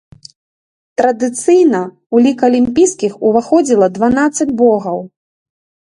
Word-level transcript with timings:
Традыцыйна 1.01 1.81
ў 2.13 2.17
лік 2.27 2.39
алімпійскіх 2.49 3.13
уваходзіла 3.33 3.87
дванаццаць 3.99 4.53
богаў. 4.63 4.97